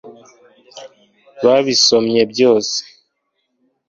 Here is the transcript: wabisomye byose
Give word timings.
wabisomye 1.45 2.21
byose 2.31 2.77